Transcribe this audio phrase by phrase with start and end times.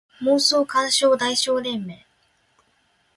[0.21, 1.95] 妄想感傷代償連盟